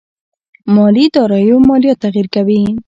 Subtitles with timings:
[0.75, 2.59] مالي داراییو ماليات تغير کوي.